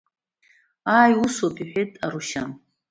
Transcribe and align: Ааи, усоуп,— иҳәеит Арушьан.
Ааи, 0.97 1.13
усоуп,— 1.23 1.55
иҳәеит 1.63 1.91
Арушьан. 2.05 2.49